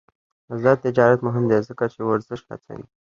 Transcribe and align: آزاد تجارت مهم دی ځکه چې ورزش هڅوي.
آزاد 0.53 0.77
تجارت 0.85 1.19
مهم 1.27 1.43
دی 1.49 1.59
ځکه 1.67 1.83
چې 1.93 1.99
ورزش 2.09 2.41
هڅوي. 2.51 2.85